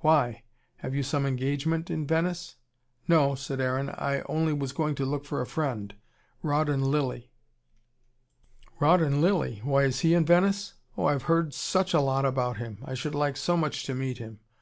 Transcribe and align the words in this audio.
Why? 0.00 0.42
Have 0.80 0.94
you 0.94 1.02
some 1.02 1.24
engagement 1.24 1.88
in 1.88 2.06
Venice?" 2.06 2.56
"No," 3.08 3.34
said 3.34 3.62
Aaron. 3.62 3.88
"I 3.88 4.20
only 4.26 4.52
was 4.52 4.74
going 4.74 4.94
to 4.96 5.06
look 5.06 5.24
for 5.24 5.40
a 5.40 5.46
friend 5.46 5.94
Rawdon 6.42 6.82
Lilly." 6.82 7.30
"Rawdon 8.78 9.22
Lilly! 9.22 9.62
Why, 9.64 9.84
is 9.84 10.00
he 10.00 10.12
in 10.12 10.26
Venice? 10.26 10.74
Oh, 10.98 11.06
I've 11.06 11.22
heard 11.32 11.54
SUCH 11.54 11.94
a 11.94 12.02
lot 12.02 12.26
about 12.26 12.58
him. 12.58 12.76
I 12.84 12.92
should 12.92 13.14
like 13.14 13.38
so 13.38 13.56
much 13.56 13.84
to 13.84 13.94
meet 13.94 14.18
him. 14.18 14.40